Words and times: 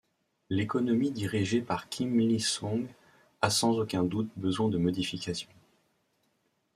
L'économie 0.49 1.11
dirigée 1.11 1.61
par 1.61 1.87
Kim 1.87 2.19
Il-sung 2.19 2.87
a 3.39 3.51
sans 3.51 3.77
aucun 3.77 4.03
doute 4.03 4.31
besoin 4.35 4.67
de 4.67 4.79
modifications. 4.79 5.53